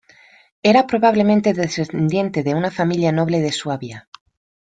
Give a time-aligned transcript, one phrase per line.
[0.63, 4.07] Era probablemente descendiente de una familia noble de Suabia.